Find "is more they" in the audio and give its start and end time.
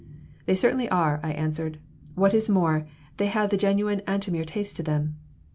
2.33-3.27